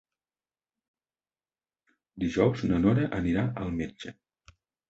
Dijous 2.25 2.65
na 2.73 2.83
Nora 2.87 3.07
anirà 3.21 3.47
al 3.67 3.73
metge. 3.83 4.19